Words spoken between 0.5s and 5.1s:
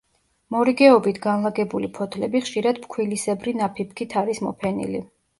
მორიგეობით განლაგებული ფოთლები ხშირად ფქვილისებრი ნაფიფქით არის მოფენილი.